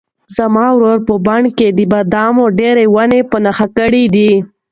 زما 0.35 0.65
ورور 0.73 0.99
په 1.07 1.13
خپل 1.15 1.23
بڼ 1.27 1.41
کې 1.57 1.67
د 1.77 1.79
بادامو 1.91 2.45
ډېرې 2.59 2.85
ونې 2.95 3.21
په 3.31 3.37
نښه 3.45 3.67
کړې 3.77 4.03
دي. 4.15 4.31